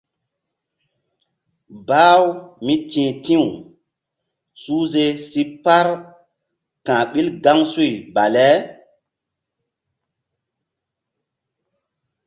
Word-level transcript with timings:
Bah-u 1.87 2.25
mí 2.65 2.75
ti̧h 2.89 3.13
ti̧w 3.23 3.45
suhze 4.61 5.05
si 5.29 5.41
par 5.63 5.87
ka̧h 6.85 7.01
ɓil 7.11 7.27
gaŋsuy 7.43 7.93
bale. 8.15 8.47